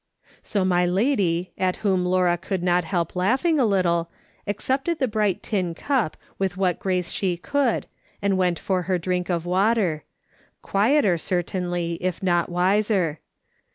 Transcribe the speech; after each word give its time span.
So 0.41 0.65
my 0.65 0.83
lady, 0.87 1.51
at 1.59 1.75
whom 1.85 2.03
Laura 2.05 2.35
could 2.35 2.63
not 2.63 2.85
help 2.85 3.15
laugh 3.15 3.45
ing 3.45 3.59
a 3.59 3.67
little, 3.67 4.09
accepted 4.47 4.97
the 4.97 5.07
bright 5.07 5.43
tin 5.43 5.75
cup 5.75 6.17
with 6.39 6.57
what 6.57 6.79
grace 6.79 7.11
she 7.11 7.37
could, 7.37 7.85
and 8.19 8.35
went 8.35 8.57
for 8.57 8.81
her 8.89 8.97
drink 8.97 9.29
of 9.29 9.45
water— 9.45 10.03
quieter, 10.63 11.19
certainly, 11.19 11.99
if 12.01 12.23
not 12.23 12.49
wiser. 12.49 13.19